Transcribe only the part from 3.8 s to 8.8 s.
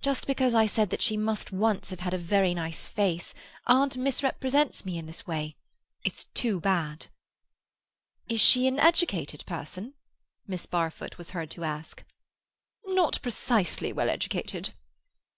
misrepresents me in this way—it's too bad." "Is she an